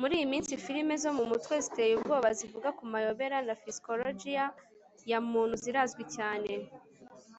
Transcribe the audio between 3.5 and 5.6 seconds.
psychologiya ya muntu